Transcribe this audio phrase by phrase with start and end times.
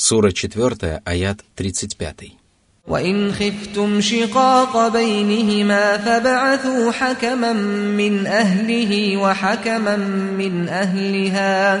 [0.00, 2.46] Сура 4, аят 35.
[2.88, 7.52] وإن خفتم شقاق بينهما فبعثوا حكما
[7.98, 9.96] من أهله وحكما
[10.38, 11.76] من أهلها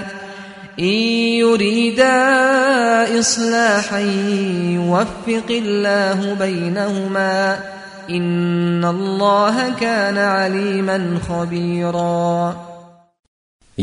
[0.78, 0.84] إن
[1.38, 2.16] يريدا
[3.20, 4.00] إصلاحا
[4.74, 7.58] يوفق الله بينهما
[8.10, 12.56] إن الله كان عليما خبيرا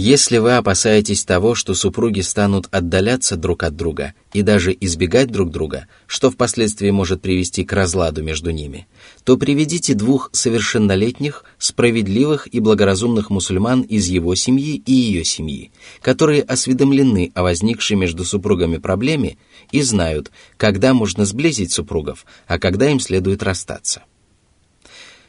[0.00, 5.50] Если вы опасаетесь того, что супруги станут отдаляться друг от друга и даже избегать друг
[5.50, 8.86] друга, что впоследствии может привести к разладу между ними,
[9.24, 16.42] то приведите двух совершеннолетних, справедливых и благоразумных мусульман из его семьи и ее семьи, которые
[16.42, 19.36] осведомлены о возникшей между супругами проблеме
[19.72, 24.04] и знают, когда можно сблизить супругов, а когда им следует расстаться.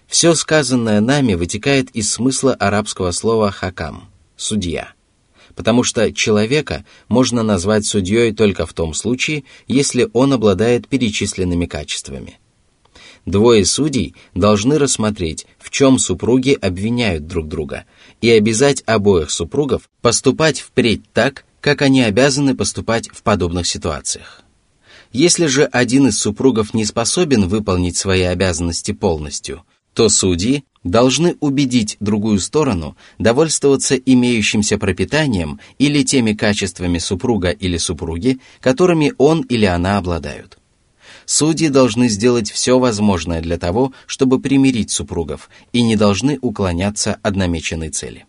[0.06, 4.10] Все сказанное нами вытекает из смысла арабского слова «хакам»,
[4.40, 4.94] судья.
[5.56, 12.40] Потому что человека можно назвать судьей только в том случае, если он обладает перечисленными качествами.
[13.26, 17.86] Двое судей должны рассмотреть, в чем супруги обвиняют друг друга,
[18.22, 24.44] и обязать обоих супругов поступать впредь так, как они обязаны поступать в подобных ситуациях.
[25.12, 31.98] Если же один из супругов не способен выполнить свои обязанности полностью, то судьи должны убедить
[32.00, 39.98] другую сторону довольствоваться имеющимся пропитанием или теми качествами супруга или супруги, которыми он или она
[39.98, 40.58] обладают.
[41.26, 47.36] Судьи должны сделать все возможное для того, чтобы примирить супругов, и не должны уклоняться от
[47.36, 48.26] намеченной цели.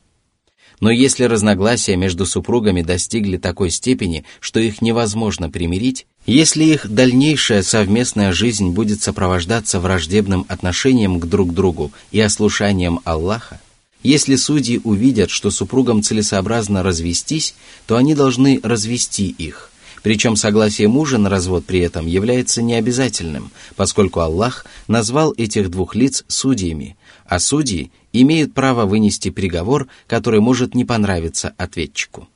[0.81, 7.63] Но если разногласия между супругами достигли такой степени, что их невозможно примирить, если их дальнейшая
[7.63, 13.61] совместная жизнь будет сопровождаться враждебным отношением к друг другу и ослушанием Аллаха,
[14.03, 17.55] если судьи увидят, что супругам целесообразно развестись,
[17.87, 19.71] то они должны развести их.
[20.03, 26.25] Причем согласие мужа на развод при этом является необязательным, поскольку Аллах назвал этих двух лиц
[26.27, 26.97] судьями,
[27.27, 32.29] а судьи имеют право вынести приговор, который может не понравиться ответчику.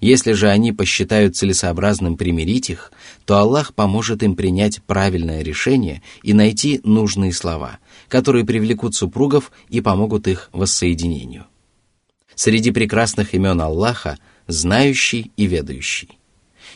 [0.00, 2.90] Если же они посчитают целесообразным примирить их,
[3.26, 7.78] то Аллах поможет им принять правильное решение и найти нужные слова,
[8.08, 11.46] которые привлекут супругов и помогут их воссоединению.
[12.34, 14.18] Среди прекрасных имен Аллаха–
[14.50, 16.18] знающий и ведающий.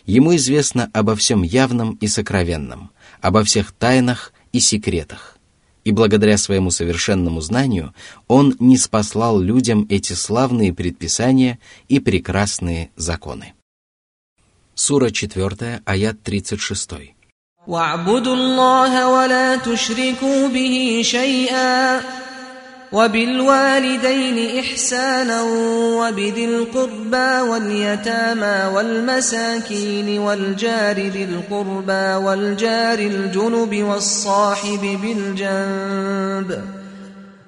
[0.06, 5.34] Ему известно обо всем явном и сокровенном, обо всех тайнах и секретах
[5.84, 7.94] и благодаря своему совершенному знанию
[8.28, 13.54] он не спаслал людям эти славные предписания и прекрасные законы.
[14.76, 16.92] Сура 4, аят 36.
[17.68, 18.36] واعبدوا
[22.94, 25.43] وبالوالدين إحسانا
[25.99, 36.62] وبذي القربى واليتامى والمساكين والجار ذي القربى والجار الجنب والصاحب بالجنب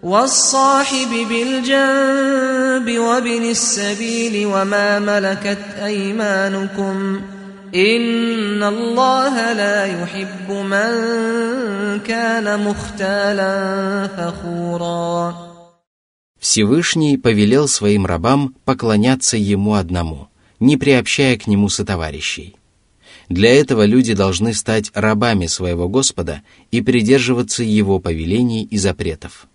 [0.03, 7.36] والصاحب بالجنب وابن السبيل وما ملكت أيمانكم ۖ
[7.76, 10.92] إن الله لا يحب من
[12.00, 15.52] كان مختالا فخورا
[16.40, 20.28] Всевышний повелел своим рабам поклоняться Ему одному,
[20.60, 22.56] не приобщая к Нему сотоварищей.
[23.30, 26.42] Для этого люди должны стать рабами своего Господа
[26.72, 29.48] и придерживаться Его повелений и запретов,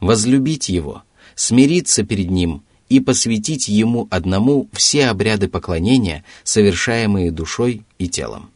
[0.00, 1.04] возлюбить Его,
[1.36, 8.49] смириться перед Ним и посвятить Ему одному все обряды поклонения, совершаемые душой и телом.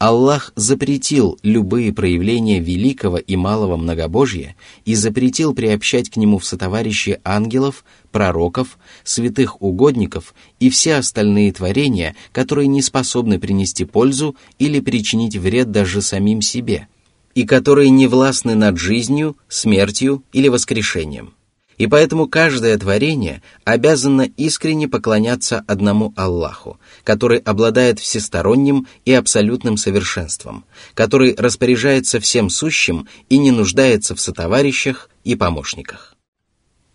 [0.00, 7.20] Аллах запретил любые проявления великого и малого многобожья и запретил приобщать к нему в сотоварищи
[7.22, 15.36] ангелов, пророков, святых угодников и все остальные творения, которые не способны принести пользу или причинить
[15.36, 16.88] вред даже самим себе,
[17.34, 21.34] и которые не властны над жизнью, смертью или воскрешением–
[21.80, 30.66] и поэтому каждое творение обязано искренне поклоняться одному Аллаху, который обладает всесторонним и абсолютным совершенством,
[30.92, 36.16] который распоряжается всем сущим и не нуждается в сотоварищах и помощниках.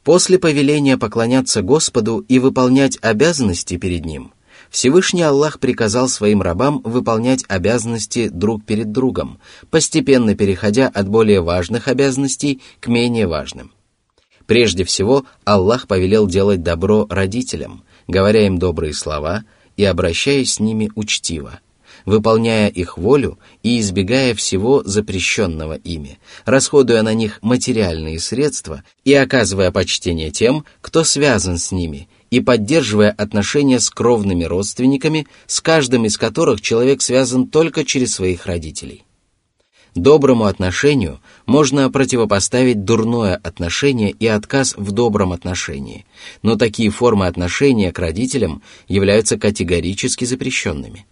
[0.03, 4.33] После повеления поклоняться Господу и выполнять обязанности перед Ним,
[4.69, 9.39] Всевышний Аллах приказал своим рабам выполнять обязанности друг перед другом,
[9.71, 13.71] постепенно переходя от более важных обязанностей к менее важным.
[14.47, 19.43] Прежде всего, Аллах повелел делать добро родителям, говоря им добрые слова
[19.75, 21.59] и обращаясь с ними учтиво,
[22.05, 29.71] выполняя их волю и избегая всего запрещенного ими, расходуя на них материальные средства и оказывая
[29.71, 36.17] почтение тем, кто связан с ними, и поддерживая отношения с кровными родственниками, с каждым из
[36.17, 39.04] которых человек связан только через своих родителей.
[39.95, 46.05] Доброму отношению можно противопоставить дурное отношение и отказ в добром отношении,
[46.41, 51.05] но такие формы отношения к родителям являются категорически запрещенными.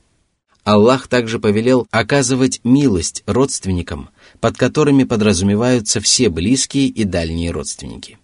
[0.66, 4.10] Аллах также повелел оказывать милость родственникам,
[4.42, 8.18] под которыми подразумеваются все близкие и дальние родственники.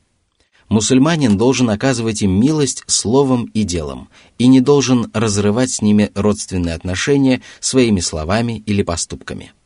[0.68, 6.76] Мусульманин должен оказывать им милость словом и делом и не должен разрывать с ними родственные
[6.76, 9.54] отношения своими словами или поступками–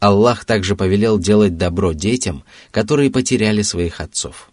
[0.00, 4.50] Аллах также повелел делать добро детям, которые потеряли своих отцов.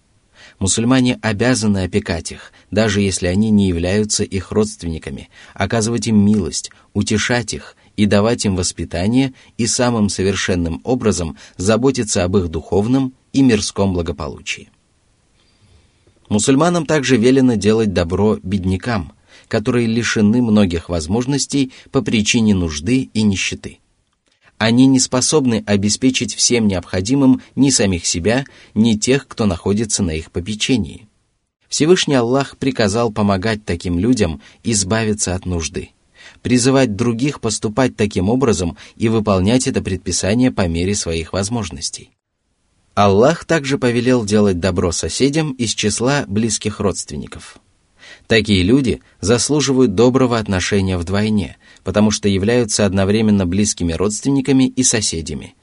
[0.59, 7.53] Мусульмане обязаны опекать их, даже если они не являются их родственниками, оказывать им милость, утешать
[7.53, 13.93] их и давать им воспитание и самым совершенным образом заботиться об их духовном и мирском
[13.93, 14.69] благополучии.
[16.27, 19.13] Мусульманам также велено делать добро беднякам,
[19.47, 23.79] которые лишены многих возможностей по причине нужды и нищеты–
[24.57, 30.31] они не способны обеспечить всем необходимым ни самих себя, ни тех, кто находится на их
[30.31, 31.07] попечении.
[31.67, 35.89] Всевышний Аллах приказал помогать таким людям избавиться от нужды,
[36.41, 42.11] призывать других поступать таким образом и выполнять это предписание по мере своих возможностей.
[42.95, 47.57] Аллах также повелел делать добро соседям из числа близких родственников–
[48.27, 51.57] Такие люди заслуживают доброго отношения вдвойне,
[51.87, 55.55] потому что являются одновременно близкими родственниками и соседями.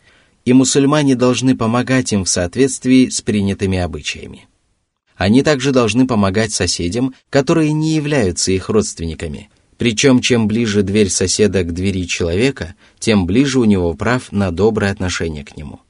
[0.46, 4.46] И мусульмане должны помогать им в соответствии с принятыми обычаями.
[5.16, 9.50] Они также должны помогать соседям, которые не являются их родственниками.
[9.76, 14.92] Причем, чем ближе дверь соседа к двери человека, тем ближе у него прав на доброе
[14.92, 15.80] отношение к нему.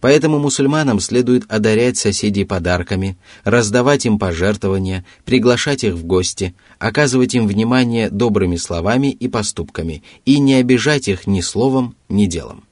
[0.00, 7.48] Поэтому мусульманам следует одарять соседей подарками, раздавать им пожертвования, приглашать их в гости, оказывать им
[7.48, 12.64] внимание добрыми словами и поступками и не обижать их ни словом, ни делом.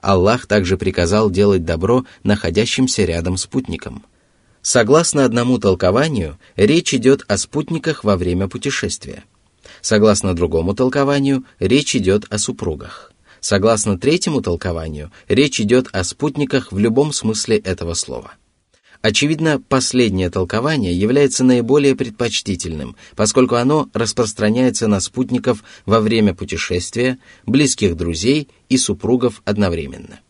[0.00, 4.04] Аллах также приказал делать добро находящимся рядом спутникам.
[4.62, 9.24] Согласно одному толкованию, речь идет о спутниках во время путешествия.
[9.80, 13.11] Согласно другому толкованию, речь идет о супругах.
[13.42, 18.34] Согласно третьему толкованию, речь идет о спутниках в любом смысле этого слова.
[19.00, 27.96] Очевидно, последнее толкование является наиболее предпочтительным, поскольку оно распространяется на спутников во время путешествия, близких
[27.96, 30.20] друзей и супругов одновременно.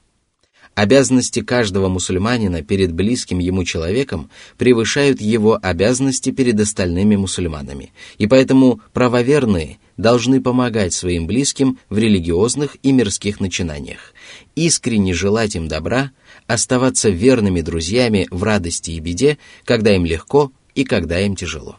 [0.75, 8.81] Обязанности каждого мусульманина перед близким ему человеком превышают его обязанности перед остальными мусульманами, и поэтому
[8.95, 14.15] правоверные должны помогать своим близким в религиозных и мирских начинаниях,
[14.55, 16.11] искренне желать им добра,
[16.47, 21.79] оставаться верными друзьями в радости и беде, когда им легко и когда им тяжело.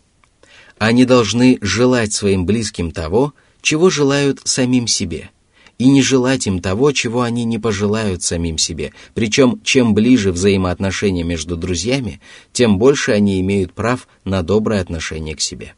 [0.77, 5.29] Они должны желать своим близким того, чего желают самим себе–
[5.77, 8.93] и не желать им того, чего они не пожелают самим себе.
[9.13, 12.21] Причем, чем ближе взаимоотношения между друзьями,
[12.51, 15.73] тем больше они имеют прав на доброе отношение к себе.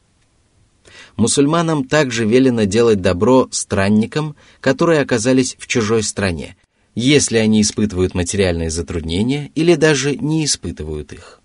[1.17, 6.57] Мусульманам также велено делать добро странникам, которые оказались в чужой стране,
[6.93, 11.41] если они испытывают материальные затруднения или даже не испытывают их.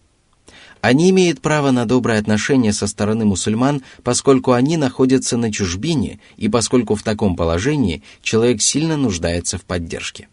[0.80, 6.48] Они имеют право на доброе отношение со стороны мусульман, поскольку они находятся на чужбине и
[6.48, 10.28] поскольку в таком положении человек сильно нуждается в поддержке.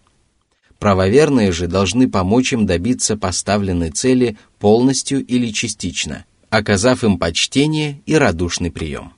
[0.79, 8.15] Правоверные же должны помочь им добиться поставленной цели полностью или частично, оказав им почтение и
[8.15, 9.12] радушный прием.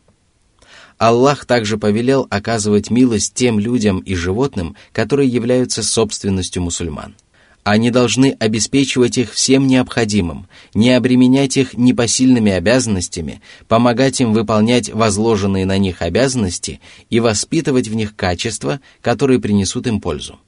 [1.00, 7.16] Аллах также повелел оказывать милость тем людям и животным, которые являются собственностью мусульман–
[7.64, 15.68] они должны обеспечивать их всем необходимым, не обременять их непосильными обязанностями, помогать им выполнять возложенные
[15.68, 16.80] на них обязанности
[17.12, 20.40] и воспитывать в них качества, которые принесут им пользу.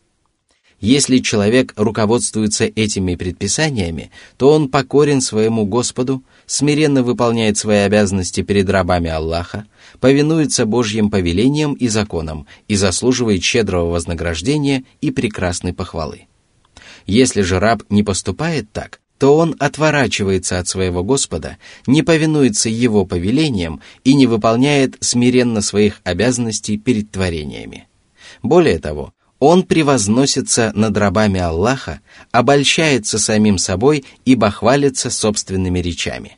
[0.82, 8.68] Если человек руководствуется этими предписаниями, то он покорен своему Господу, смиренно выполняет свои обязанности перед
[8.68, 9.68] рабами Аллаха,
[10.00, 16.26] повинуется Божьим повелениям и законам и заслуживает щедрого вознаграждения и прекрасной похвалы.
[17.06, 23.06] Если же раб не поступает так, то он отворачивается от своего Господа, не повинуется его
[23.06, 27.88] повелениям и не выполняет смиренно своих обязанностей перед творениями.
[28.42, 36.38] Более того, он превозносится над рабами Аллаха, обольщается самим собой и бахвалится собственными речами.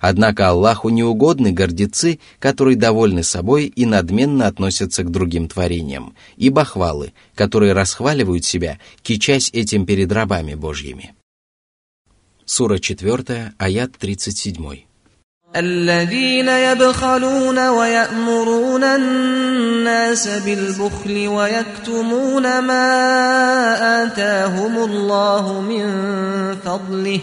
[0.00, 7.12] Однако Аллаху неугодны гордецы, которые довольны собой и надменно относятся к другим творениям, и бахвалы,
[7.36, 11.14] которые расхваливают себя, кичась этим перед рабами Божьими.
[12.44, 14.89] Сура 4, аят 37.
[15.55, 25.85] الذين يبخلون ويأمرون الناس بالبخل ويكتمون ما آتاهم الله من
[26.55, 27.19] فضله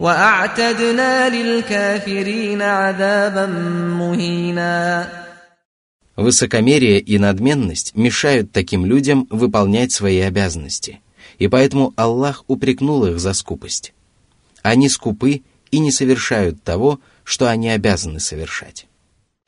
[0.00, 3.46] وأعتدنا للكافرين عذابا
[3.98, 5.08] مهينا
[6.16, 11.00] Высокомерие и надменность мешают таким людям выполнять свои обязанности,
[11.38, 13.94] и поэтому Аллах упрекнул их за скупость.
[14.62, 18.87] Они скупы и не совершают того, что они обязаны совершать.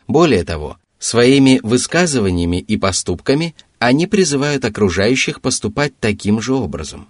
[0.07, 7.07] Более того, своими высказываниями и поступками они призывают окружающих поступать таким же образом.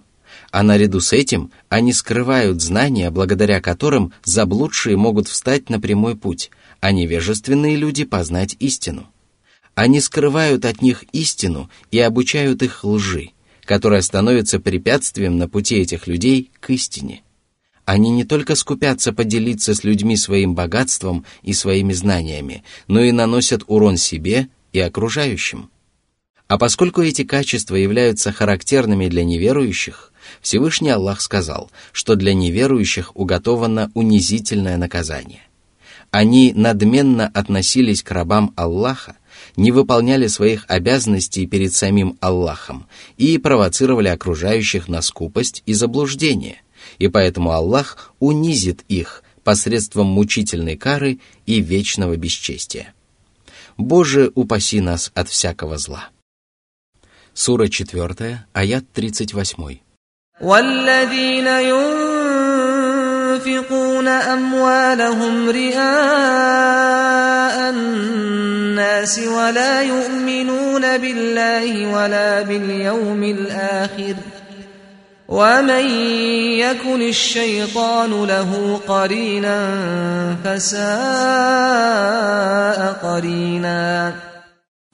[0.50, 6.50] А наряду с этим они скрывают знания, благодаря которым заблудшие могут встать на прямой путь,
[6.80, 9.08] а невежественные люди познать истину.
[9.74, 13.30] Они скрывают от них истину и обучают их лжи,
[13.64, 17.22] которая становится препятствием на пути этих людей к истине.
[17.86, 23.62] Они не только скупятся поделиться с людьми своим богатством и своими знаниями, но и наносят
[23.68, 25.70] урон себе и окружающим.
[26.48, 33.92] А поскольку эти качества являются характерными для неверующих, Всевышний Аллах сказал, что для неверующих уготовано
[33.94, 35.42] унизительное наказание.
[36.10, 39.16] Они надменно относились к рабам Аллаха,
[39.56, 46.62] не выполняли своих обязанностей перед самим Аллахом и провоцировали окружающих на скупость и заблуждение,
[46.99, 52.93] и поэтому Аллах унизит их посредством мучительной кары и вечного бесчестия.
[53.77, 56.09] Боже, упаси нас от всякого зла.
[57.33, 59.79] Сура 4, аят 38.
[60.41, 61.47] والذين
[63.37, 65.79] ينفقون أموالهم رئاء
[67.69, 74.34] الناس ولا يؤمنون بالله ولا باليوم الآخر ۖ
[75.31, 75.85] ومن
[76.59, 79.57] يكن الشيطان له قرينا
[80.43, 80.81] فساء
[82.99, 84.13] قرينا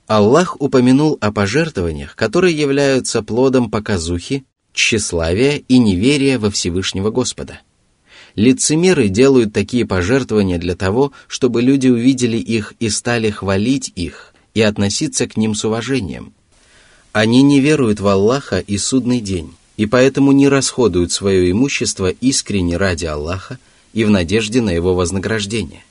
[0.08, 7.60] Аллах упомянул о пожертвованиях, которые являются плодом показухи, тщеславия и неверия во Всевышнего Господа.
[8.36, 14.62] Лицемеры делают такие пожертвования для того, чтобы люди увидели их и стали хвалить их и
[14.62, 16.32] относиться к ним с уважением.
[17.12, 22.77] Они не веруют в Аллаха и судный день и поэтому не расходуют свое имущество искренне
[22.77, 23.59] ради Аллаха
[23.93, 25.85] и в надежде на его вознаграждение.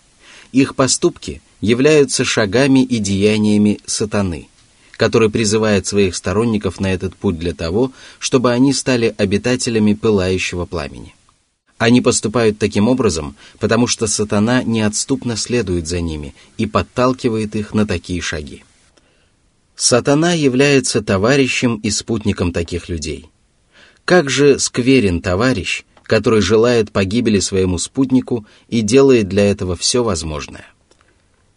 [0.51, 4.47] Их поступки являются шагами и деяниями сатаны,
[4.97, 11.15] который призывает своих сторонников на этот путь для того, чтобы они стали обитателями пылающего пламени.
[11.77, 17.87] Они поступают таким образом, потому что сатана неотступно следует за ними и подталкивает их на
[17.87, 18.63] такие шаги.
[19.75, 23.30] Сатана является товарищем и спутником таких людей.
[24.05, 30.65] Как же скверен товарищ, который желает погибели своему спутнику и делает для этого все возможное.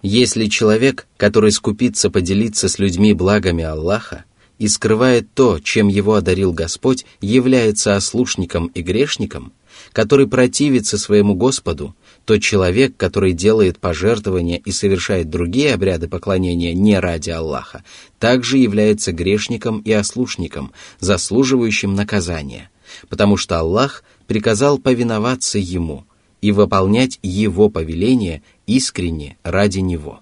[0.02, 4.24] Если человек, который скупится поделиться с людьми благами Аллаха
[4.58, 9.52] и скрывает то, чем его одарил Господь, является ослушником и грешником,
[9.92, 16.98] который противится своему Господу, то человек, который делает пожертвования и совершает другие обряды поклонения не
[16.98, 17.84] ради Аллаха,
[18.18, 22.70] также является грешником и ослушником, заслуживающим наказания,
[23.08, 26.06] потому что Аллах приказал повиноваться Ему
[26.40, 30.20] и выполнять Его повеление искренне ради Него.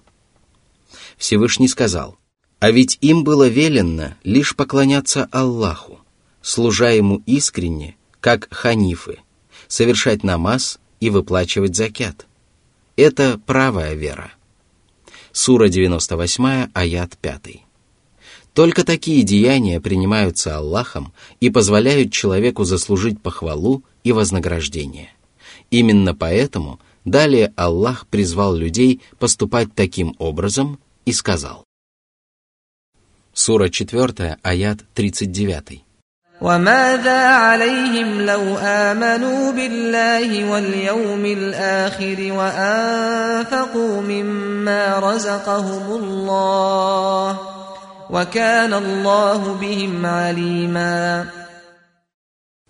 [1.17, 2.17] Всевышний сказал,
[2.59, 5.99] «А ведь им было велено лишь поклоняться Аллаху,
[6.41, 9.19] служа Ему искренне, как ханифы,
[9.67, 12.27] совершать намаз и выплачивать закят.
[12.95, 14.31] Это правая вера.
[15.33, 17.41] Сура 98, аят 5.
[18.53, 25.09] Только такие деяния принимаются Аллахом и позволяют человеку заслужить похвалу и вознаграждение.
[25.71, 31.65] Именно поэтому далее Аллах призвал людей поступать таким образом и сказал.
[33.33, 35.83] Сура 4, аят 39.
[36.40, 47.38] وماذا عليهم لو آمنوا بالله واليوم الآخر وأنفقوا مما رزقهم الله
[48.10, 51.26] وكان الله بهم عليما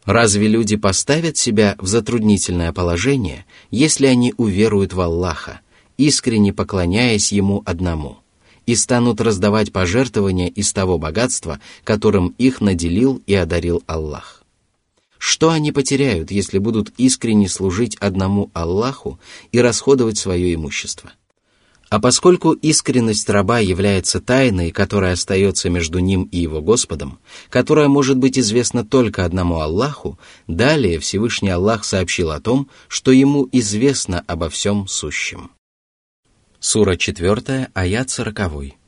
[0.06, 5.60] Разве люди поставят себя в затруднительное положение, если они уверуют в Аллаха,
[5.98, 8.16] искренне поклоняясь Ему одному?
[8.65, 14.43] и станут раздавать пожертвования из того богатства, которым их наделил и одарил Аллах.
[15.25, 19.19] Что они потеряют, если будут искренне служить одному Аллаху
[19.53, 21.13] и расходовать свое имущество?
[21.93, 28.17] А поскольку искренность раба является тайной, которая остается между ним и его Господом, которая может
[28.17, 34.49] быть известна только одному Аллаху, далее Всевышний Аллах сообщил о том, что ему известно обо
[34.49, 35.51] всем сущем.
[36.62, 38.78] Сура 4, аят 40.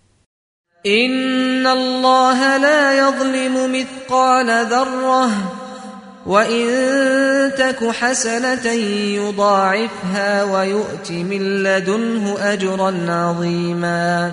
[0.87, 5.31] إن الله لا يظلم مثقال ذرة
[6.27, 6.67] وإن
[7.59, 8.67] تك حسنة
[9.21, 14.33] يضاعفها ويؤت من لدنه أجرا عظيما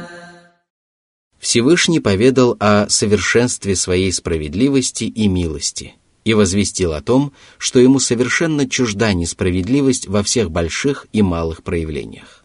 [1.40, 8.68] Всевышний поведал о совершенстве своей справедливости и милости и возвестил о том, что ему совершенно
[8.70, 12.41] чужда несправедливость во всех больших и малых проявлениях.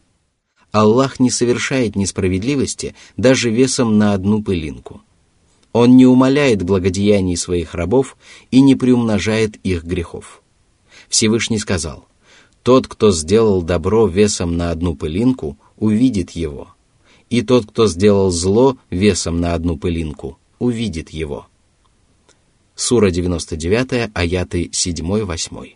[0.72, 5.02] Аллах не совершает несправедливости даже весом на одну пылинку.
[5.74, 8.18] Он не умаляет благодеяний своих рабов
[8.52, 10.42] и не приумножает их грехов.
[11.10, 12.08] Всевышний сказал,
[12.64, 16.70] «Тот, кто сделал добро весом на одну пылинку, увидит его»
[17.30, 21.48] и тот, кто сделал зло весом на одну пылинку, увидит его.
[22.76, 25.74] Сура 99, аяты 7-8.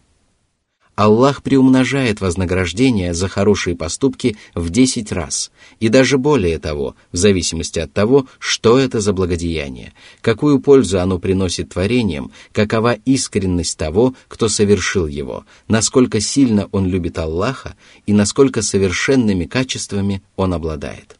[1.01, 7.79] Аллах приумножает вознаграждение за хорошие поступки в десять раз, и даже более того, в зависимости
[7.79, 14.47] от того, что это за благодеяние, какую пользу оно приносит творениям, какова искренность того, кто
[14.47, 21.17] совершил его, насколько сильно он любит Аллаха и насколько совершенными качествами он обладает.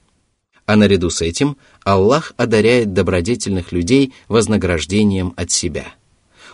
[0.68, 5.96] А наряду с этим Аллах одаряет добродетельных людей вознаграждением от себя.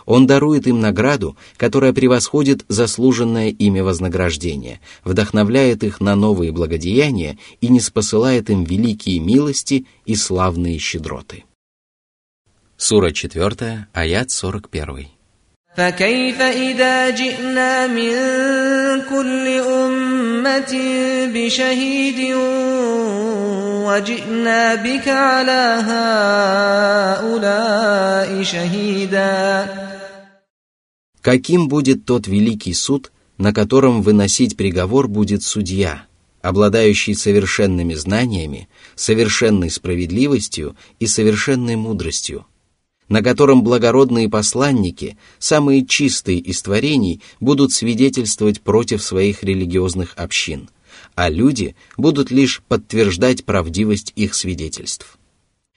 [0.07, 7.67] Он дарует им награду, которая превосходит заслуженное ими вознаграждение, вдохновляет их на новые благодеяния и
[7.69, 11.45] не спосылает им великие милости и славные щедроты.
[12.77, 15.07] Сура 4, аят 41.
[15.77, 18.11] فكيف إذا جئنا من
[19.09, 20.73] كل أمة
[21.33, 22.35] بشهيد
[23.85, 25.77] وجئنا بك على
[27.19, 29.67] هؤلاء شهيدا
[31.28, 36.06] Каким будет тот великий суд, на котором выносить приговор будет судья,
[36.40, 42.46] обладающий совершенными знаниями, совершенной справедливостью и совершенной мудростью,
[43.10, 50.70] на котором благородные посланники, самые чистые из творений, будут свидетельствовать против своих религиозных общин,
[51.14, 55.17] а люди будут лишь подтверждать правдивость их свидетельств.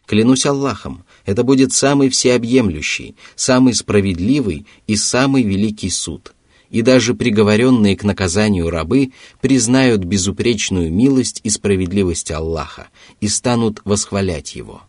[0.05, 6.33] Клянусь Аллахом, это будет самый всеобъемлющий, самый справедливый и самый великий суд,
[6.69, 12.87] и даже приговоренные к наказанию рабы признают безупречную милость и справедливость Аллаха
[13.19, 14.81] и станут восхвалять Его.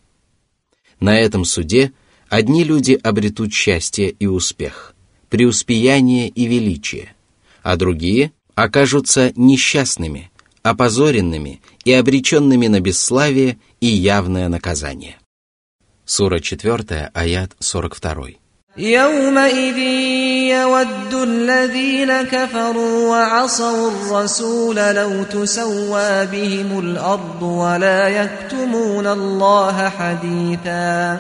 [0.99, 1.93] На этом суде–
[2.33, 4.95] Одни люди обретут счастье и успех,
[5.29, 7.15] преуспеяние и величие,
[7.63, 10.31] а другие окажутся несчастными,
[10.64, 15.18] опозоренными и обреченными на бесславие и явное наказание.
[16.06, 18.38] Сура 4, аят 42.
[18.78, 19.78] يومئذ
[20.50, 31.20] يود الذين كفروا وعصوا الرسول لو تسوى بهم الأرض ولا يكتمون الله حديثاً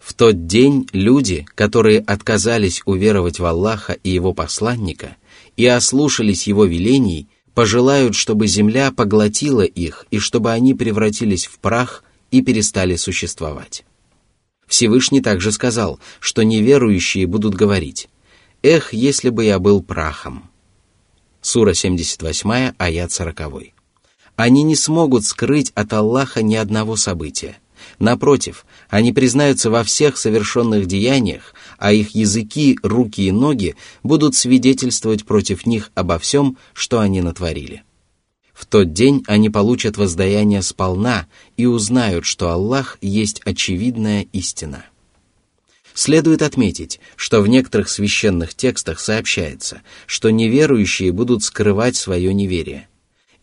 [0.00, 5.16] В тот день люди, которые отказались уверовать в Аллаха и Его посланника
[5.56, 12.03] и ослушались Его велений, пожелают, чтобы земля поглотила их и чтобы они превратились в прах
[12.29, 13.85] и перестали существовать.
[14.67, 18.09] Всевышний также сказал, что неверующие будут говорить
[18.61, 20.49] «Эх, если бы я был прахом».
[21.41, 23.41] Сура 78, аят 40.
[24.35, 27.57] Они не смогут скрыть от Аллаха ни одного события–
[27.99, 35.25] Напротив, они признаются во всех совершенных деяниях, а их языки, руки и ноги будут свидетельствовать
[35.25, 37.83] против них обо всем, что они натворили.
[38.53, 44.85] В тот день они получат воздаяние сполна и узнают, что Аллах есть очевидная истина.
[45.93, 52.87] Следует отметить, что в некоторых священных текстах сообщается, что неверующие будут скрывать свое неверие–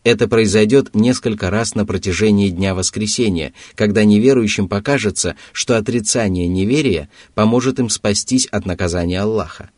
[0.03, 7.79] это произойдет несколько раз на протяжении Дня Воскресения, когда неверующим покажется, что отрицание неверия поможет
[7.79, 9.69] им спастись от наказания Аллаха.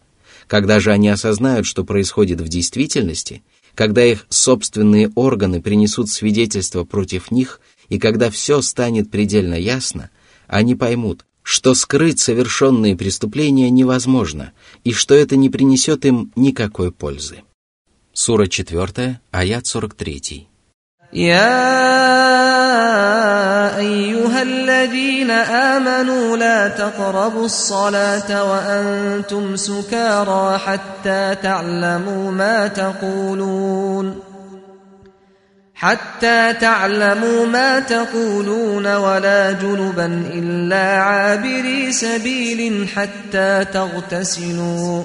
[0.48, 7.32] Когда же они осознают, что происходит в действительности, когда их собственные органы принесут свидетельство против
[7.32, 7.60] них,
[7.90, 10.10] и когда все станет предельно ясно,
[10.48, 17.44] они поймут, что скрыть совершенные преступления невозможно, и что это не принесет им никакой пользы.
[18.14, 20.51] Сура 4, аят 43.
[21.12, 21.77] يا
[23.77, 34.21] أيها الذين آمنوا لا تقربوا الصلاة وأنتم سكارى حتى تعلموا ما تقولون
[35.75, 45.05] حتى تعلموا ما تقولون ولا جنبا إلا عابري سبيل حتى تغتسلوا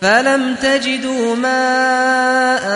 [0.00, 2.66] فلم تجدوا ماء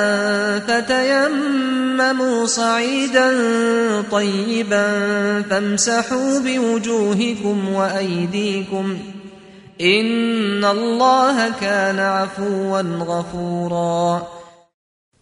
[0.58, 3.30] فتيمموا صعيدا
[4.10, 4.86] طيبا
[5.42, 8.98] فامسحوا بوجوهكم وايديكم
[9.80, 14.22] ان الله كان عفوا غفورا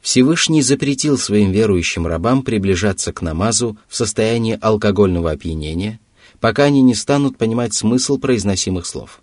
[0.01, 5.99] Всевышний запретил своим верующим рабам приближаться к намазу в состоянии алкогольного опьянения,
[6.41, 9.22] пока они не станут понимать смысл произносимых слов –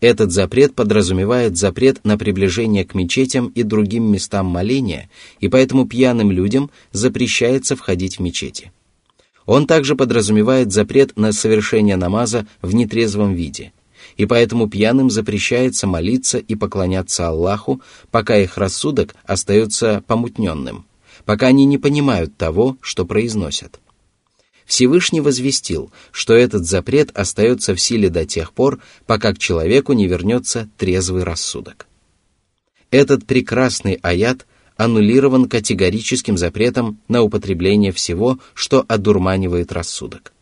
[0.00, 5.08] этот запрет подразумевает запрет на приближение к мечетям и другим местам моления,
[5.40, 8.72] и поэтому пьяным людям запрещается входить в мечети.
[9.46, 13.72] Он также подразумевает запрет на совершение намаза в нетрезвом виде,
[14.16, 17.80] и поэтому пьяным запрещается молиться и поклоняться Аллаху,
[18.10, 20.86] пока их рассудок остается помутненным,
[21.24, 23.80] пока они не понимают того, что произносят.
[24.66, 30.06] Всевышний возвестил, что этот запрет остается в силе до тех пор, пока к человеку не
[30.06, 31.86] вернется трезвый рассудок.
[32.90, 34.46] Этот прекрасный аят
[34.76, 40.32] аннулирован категорическим запретом на употребление всего, что одурманивает рассудок.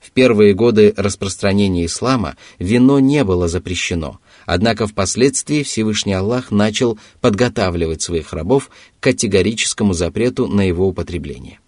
[0.00, 8.02] В первые годы распространения ислама вино не было запрещено, однако впоследствии Всевышний Аллах начал подготавливать
[8.02, 11.60] своих рабов к категорическому запрету на его употребление.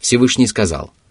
[0.00, 0.92] Всевышний сказал–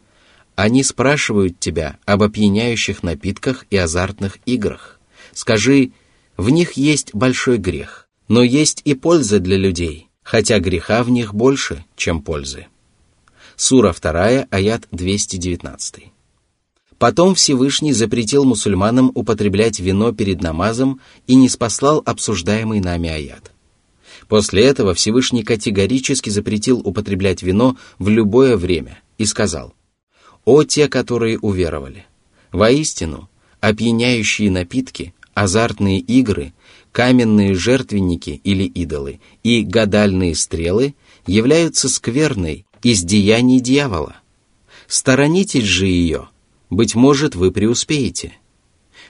[0.56, 5.00] они спрашивают тебя об опьяняющих напитках и азартных играх.
[5.34, 5.92] Скажи,
[6.38, 11.34] в них есть большой грех, но есть и польза для людей, хотя греха в них
[11.34, 12.68] больше, чем пользы.
[13.56, 16.06] Сура 2, аят 219.
[16.98, 23.52] Потом Всевышний запретил мусульманам употреблять вино перед намазом и не спаслал обсуждаемый нами аят.
[24.28, 29.74] После этого Всевышний категорически запретил употреблять вино в любое время и сказал–
[30.46, 32.06] «О те, которые уверовали!
[32.52, 36.54] Воистину, опьяняющие напитки, азартные игры,
[36.92, 44.18] каменные жертвенники или идолы и гадальные стрелы являются скверной из деяний дьявола.
[44.88, 46.28] Сторонитесь же ее,
[46.70, 48.34] быть может, вы преуспеете.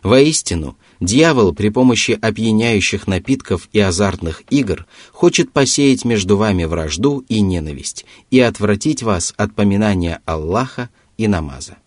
[0.04, 7.42] Воистину, дьявол при помощи опьяняющих напитков и азартных игр хочет посеять между вами вражду и
[7.42, 10.90] ненависть и отвратить вас от поминания Аллаха
[11.22, 11.78] и намаза.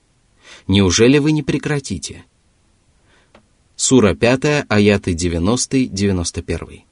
[0.68, 2.24] Неужели вы не прекратите?
[3.76, 6.82] Сура 5, аяты 90-91.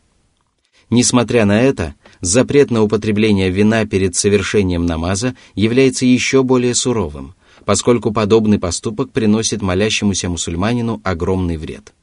[0.91, 8.13] Несмотря на это, запрет на употребление вина перед совершением намаза является еще более суровым, поскольку
[8.13, 11.95] подобный поступок приносит молящемуся мусульманину огромный вред.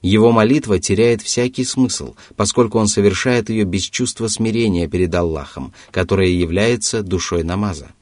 [0.00, 6.30] Его молитва теряет всякий смысл, поскольку он совершает ее без чувства смирения перед Аллахом, которое
[6.30, 7.92] является душой намаза.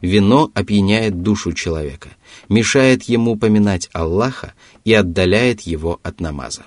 [0.00, 2.10] Вино опьяняет душу человека,
[2.48, 6.64] мешает ему поминать Аллаха и отдаляет его от намаза.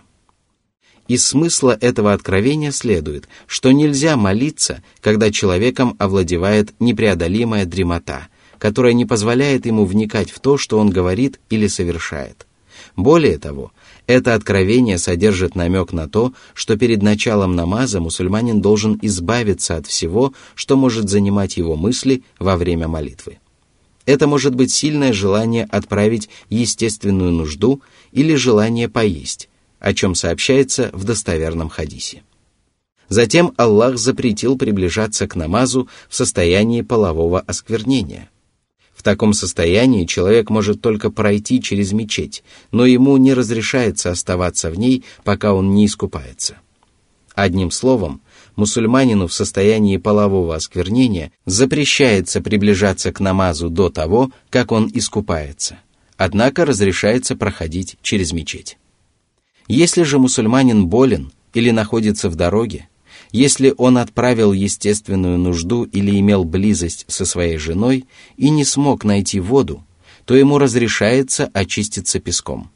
[1.07, 9.05] Из смысла этого откровения следует, что нельзя молиться, когда человеком овладевает непреодолимая дремота, которая не
[9.05, 12.47] позволяет ему вникать в то, что он говорит или совершает.
[12.95, 13.71] Более того,
[14.07, 20.33] это откровение содержит намек на то, что перед началом намаза мусульманин должен избавиться от всего,
[20.55, 23.39] что может занимать его мысли во время молитвы.
[24.05, 31.05] Это может быть сильное желание отправить естественную нужду или желание поесть, о чем сообщается в
[31.05, 32.23] достоверном хадисе.
[33.07, 38.29] Затем Аллах запретил приближаться к намазу в состоянии полового осквернения.
[39.03, 44.79] В таком состоянии человек может только пройти через мечеть, но ему не разрешается оставаться в
[44.79, 46.55] ней, пока он не искупается.
[47.35, 48.21] Одним словом,
[48.55, 55.79] мусульманину в состоянии полового осквернения запрещается приближаться к намазу до того, как он искупается,
[56.15, 58.77] однако разрешается проходить через мечеть.
[59.67, 62.87] Если же мусульманин болен или находится в дороге,
[63.33, 68.05] если он отправил естественную нужду или имел близость со своей женой
[68.37, 69.83] и не смог найти воду,
[70.25, 72.69] то ему разрешается очиститься песком.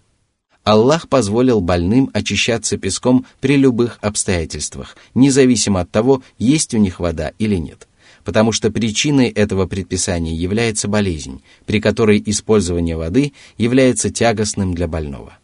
[0.64, 7.32] Аллах позволил больным очищаться песком при любых обстоятельствах, независимо от того, есть у них вода
[7.40, 7.88] или нет,
[8.26, 15.38] потому что причиной этого предписания является болезнь, при которой использование воды является тягостным для больного.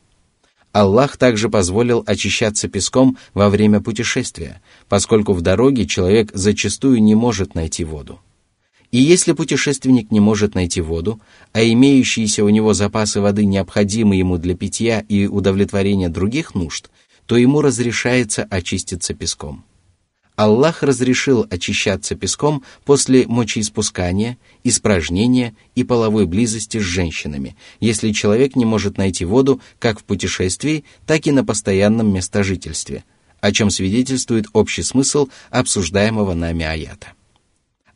[0.74, 4.60] Аллах также позволил очищаться песком во время путешествия,
[4.90, 8.20] поскольку в дороге человек зачастую не может найти воду.
[8.92, 14.38] И если путешественник не может найти воду, а имеющиеся у него запасы воды необходимы ему
[14.40, 16.90] для питья и удовлетворения других нужд,
[17.28, 19.64] то ему разрешается очиститься песком.
[20.36, 28.66] Аллах разрешил очищаться песком после мочеиспускания, испражнения и половой близости с женщинами, если человек не
[28.66, 33.04] может найти воду как в путешествии, так и на постоянном местожительстве,
[33.42, 37.14] о чем свидетельствует общий смысл обсуждаемого нами аята.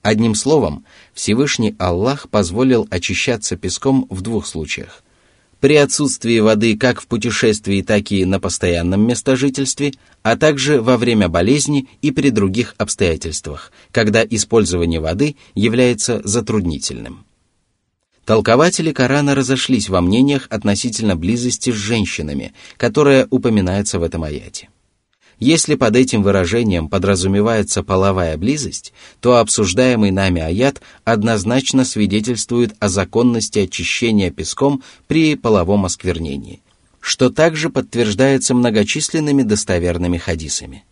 [0.03, 5.03] Одним словом, Всевышний Аллах позволил очищаться песком в двух случаях.
[5.59, 11.29] При отсутствии воды как в путешествии, так и на постоянном местожительстве, а также во время
[11.29, 17.25] болезни и при других обстоятельствах, когда использование воды является затруднительным.
[18.23, 24.69] Толкователи Корана разошлись во мнениях относительно близости с женщинами, которая упоминается в этом аяте.
[25.39, 33.59] Если под этим выражением подразумевается половая близость, то обсуждаемый нами аят однозначно свидетельствует о законности
[33.59, 36.61] очищения песком при половом осквернении,
[36.99, 40.85] что также подтверждается многочисленными достоверными хадисами.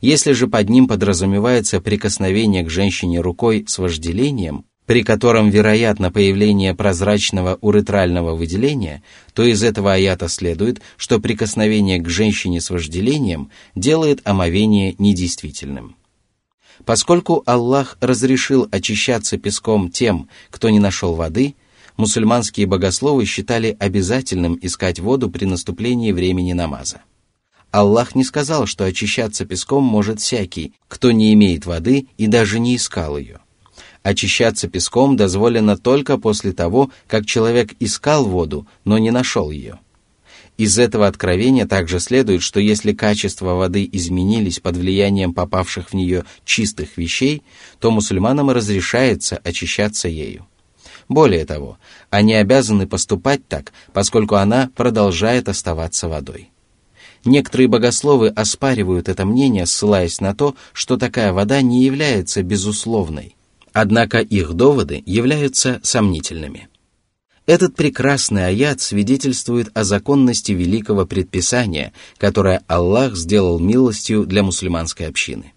[0.00, 6.74] Если же под ним подразумевается прикосновение к женщине рукой с вожделением, при котором вероятно появление
[6.74, 14.20] прозрачного уретрального выделения, то из этого аята следует, что прикосновение к женщине с вожделением делает
[14.24, 15.96] омовение недействительным.
[16.84, 21.54] Поскольку Аллах разрешил очищаться песком тем, кто не нашел воды,
[21.96, 27.00] мусульманские богословы считали обязательным искать воду при наступлении времени намаза.
[27.70, 32.76] Аллах не сказал, что очищаться песком может всякий, кто не имеет воды и даже не
[32.76, 33.40] искал ее.
[34.04, 39.80] Очищаться песком дозволено только после того, как человек искал воду, но не нашел ее.
[40.58, 46.26] Из этого откровения также следует, что если качество воды изменились под влиянием попавших в нее
[46.44, 47.42] чистых вещей,
[47.80, 50.46] то мусульманам разрешается очищаться ею.
[51.08, 51.78] Более того,
[52.10, 56.50] они обязаны поступать так, поскольку она продолжает оставаться водой.
[57.24, 63.34] Некоторые богословы оспаривают это мнение, ссылаясь на то, что такая вода не является безусловной–
[63.74, 66.68] Однако их доводы являются сомнительными.
[67.44, 75.52] Этот прекрасный аят свидетельствует о законности великого предписания, которое Аллах сделал милостью для мусульманской общины.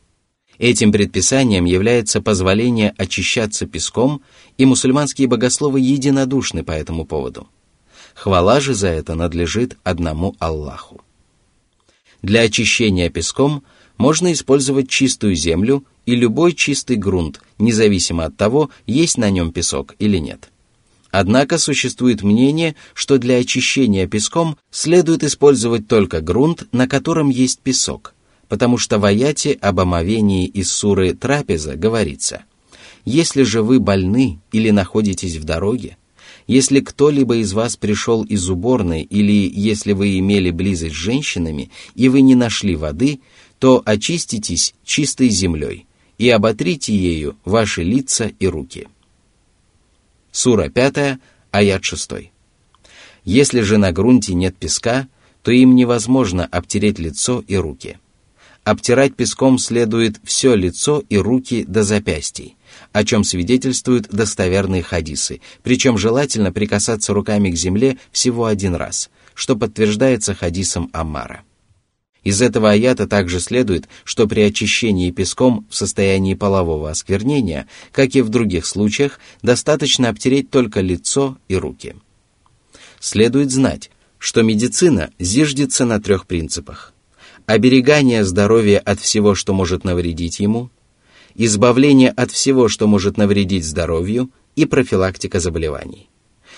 [0.58, 4.24] Этим предписанием является позволение очищаться песком,
[4.58, 7.48] и мусульманские богословы единодушны по этому поводу.
[8.16, 11.02] Хвала же за это надлежит одному Аллаху.
[12.24, 13.64] Для очищения песком
[13.98, 19.96] можно использовать чистую землю и любой чистый грунт, независимо от того, есть на нем песок
[20.00, 20.50] или нет.
[21.12, 28.14] Однако существует мнение, что для очищения песком следует использовать только грунт, на котором есть песок,
[28.50, 32.44] потому что в аяте об омовении из суры «Трапеза» говорится
[33.06, 35.98] «Если же вы больны или находитесь в дороге,
[36.46, 42.08] если кто-либо из вас пришел из уборной или если вы имели близость с женщинами и
[42.10, 43.20] вы не нашли воды,
[43.60, 45.86] то очиститесь чистой землей,
[46.17, 48.88] и оботрите ею ваши лица и руки.
[50.32, 51.20] Сура 5,
[51.52, 52.12] аят 6.
[53.24, 55.08] Если же на грунте нет песка,
[55.41, 57.98] то им невозможно обтереть лицо и руки.
[58.63, 62.58] Обтирать песком следует все лицо и руки до запястий,
[62.91, 69.56] о чем свидетельствуют достоверные хадисы, причем желательно прикасаться руками к земле всего один раз, что
[69.56, 71.43] подтверждается хадисом Аммара.
[72.28, 78.22] Из этого аята также следует, что при очищении песком в состоянии полового осквернения, как и
[78.22, 81.96] в других случаях, достаточно обтереть только лицо и руки.
[83.00, 86.94] Следует знать, что медицина зиждется на трех принципах.
[87.46, 90.70] Оберегание здоровья от всего, что может навредить ему,
[91.34, 96.10] избавление от всего, что может навредить здоровью, и профилактика заболеваний.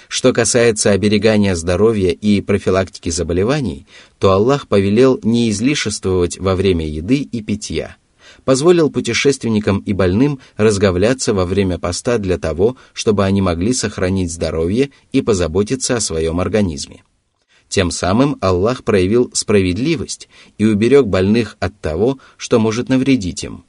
[0.09, 3.85] Что касается оберегания здоровья и профилактики заболеваний,
[4.17, 7.95] то Аллах повелел не излишествовать во время еды и питья,
[8.43, 14.89] позволил путешественникам и больным разговляться во время поста для того, чтобы они могли сохранить здоровье
[15.11, 17.03] и позаботиться о своем организме.
[17.67, 23.63] Тем самым Аллах проявил справедливость и уберег больных от того, что может навредить им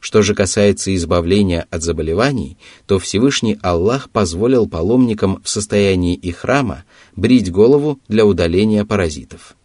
[0.00, 6.84] что же касается избавления от заболеваний, то Всевышний Аллах позволил паломникам в состоянии их храма
[7.16, 9.56] брить голову для удаления паразитов.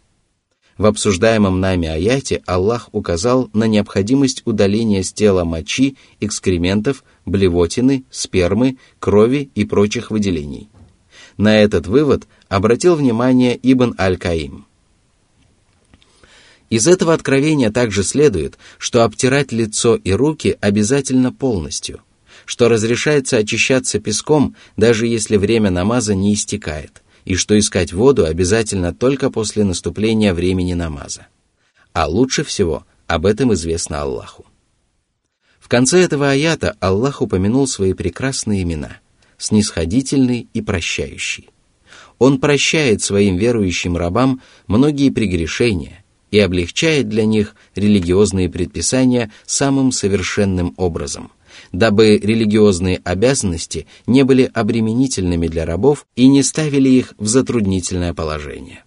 [0.78, 8.78] В обсуждаемом нами аяте Аллах указал на необходимость удаления с тела мочи, экскрементов, блевотины, спермы,
[9.00, 10.70] крови и прочих выделений.
[11.38, 14.66] На этот вывод обратил внимание Ибн Аль-Каим–
[16.74, 22.02] Из этого откровения также следует, что обтирать лицо и руки обязательно полностью,
[22.46, 28.92] что разрешается очищаться песком, даже если время намаза не истекает, и что искать воду обязательно
[28.92, 31.28] только после наступления времени намаза.
[31.94, 34.48] А лучше всего об этом известно Аллаху.
[35.60, 38.98] В конце этого аята Аллах упомянул свои прекрасные имена–
[39.38, 41.52] снисходительный и прощающий.
[42.18, 46.03] Он прощает своим верующим рабам многие прегрешения
[46.34, 51.32] и облегчает для них религиозные предписания самым совершенным образом,
[51.72, 58.84] дабы религиозные обязанности не были обременительными для рабов и не ставили их в затруднительное положение.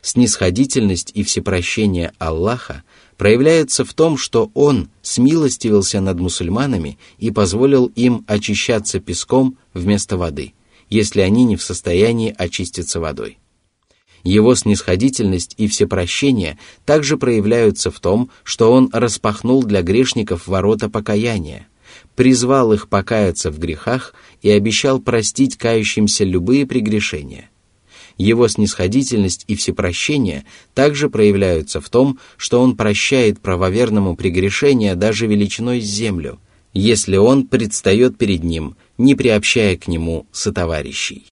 [0.00, 2.84] Снисходительность и всепрощение Аллаха
[3.16, 10.54] проявляется в том, что Он смилостивился над мусульманами и позволил им очищаться песком вместо воды,
[10.88, 13.39] если они не в состоянии очиститься водой.
[14.22, 21.68] Его снисходительность и всепрощение также проявляются в том, что Он распахнул для грешников ворота покаяния,
[22.14, 27.50] призвал их покаяться в грехах и обещал простить кающимся любые прегрешения–
[28.20, 35.80] его снисходительность и всепрощение также проявляются в том, что он прощает правоверному прегрешения даже величиной
[35.80, 36.38] землю,
[36.74, 41.24] если он предстает перед ним, не приобщая к нему сотоварищей.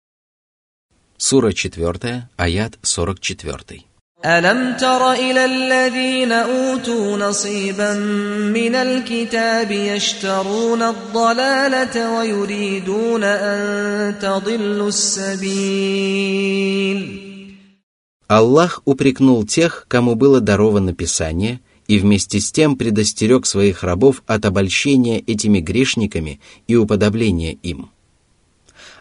[1.18, 3.86] Сура 4, аят 44.
[4.26, 7.94] ألم تر إلى الذين أوتوا نصيبا
[8.54, 16.44] من الكتاب يشترون الضلالة ويريدون أن تضلوا السبيل
[18.30, 24.46] Аллах упрекнул тех, кому было даровано Писание, и вместе с тем предостерег своих рабов от
[24.46, 27.97] обольщения этими грешниками и уподобления им –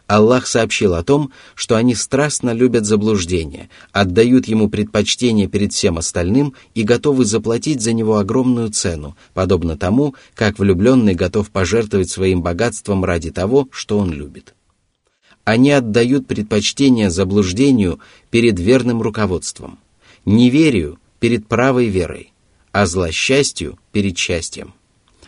[0.07, 6.53] Аллах сообщил о том, что они страстно любят заблуждение, отдают ему предпочтение перед всем остальным
[6.73, 13.03] и готовы заплатить за него огромную цену, подобно тому, как влюбленный готов пожертвовать своим богатством
[13.03, 14.55] ради того, что он любит.
[15.43, 17.99] Они отдают предпочтение заблуждению
[18.31, 19.77] перед верным руководством,
[20.23, 22.31] неверию перед правой верой,
[22.71, 24.73] а злосчастью перед счастьем.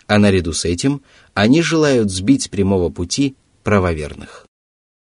[0.08, 1.02] А наряду с этим
[1.34, 4.49] они желают сбить с прямого пути правоверных.